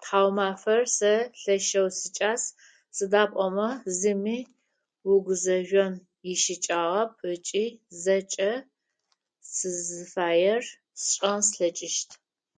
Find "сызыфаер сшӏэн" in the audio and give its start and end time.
9.54-11.40